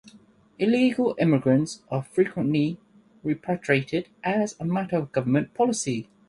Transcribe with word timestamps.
Illegal 0.57 1.13
immigrants 1.19 1.83
are 1.91 2.01
frequently 2.01 2.79
repatriated 3.23 4.09
as 4.23 4.55
a 4.59 4.65
matter 4.65 4.95
of 4.97 5.11
government 5.11 5.53
policy. 5.53 6.09